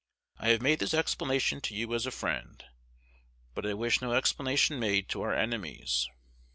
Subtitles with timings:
[0.39, 2.65] I have made this explanation to you as a friend;
[3.53, 6.09] but I wish no explanation made to our enemies.